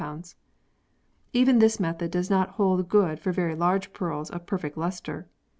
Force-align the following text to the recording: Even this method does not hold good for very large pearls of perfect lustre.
Even 1.31 1.59
this 1.59 1.79
method 1.79 2.09
does 2.09 2.27
not 2.27 2.49
hold 2.57 2.89
good 2.89 3.19
for 3.19 3.31
very 3.31 3.53
large 3.53 3.93
pearls 3.93 4.31
of 4.31 4.47
perfect 4.47 4.75
lustre. 4.75 5.27